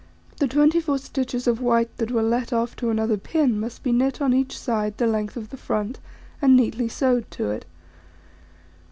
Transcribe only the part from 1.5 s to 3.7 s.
white that were let off to another pin